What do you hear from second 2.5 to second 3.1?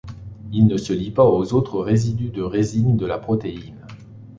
sérine de